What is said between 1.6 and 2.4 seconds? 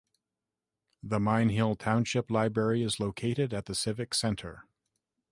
Township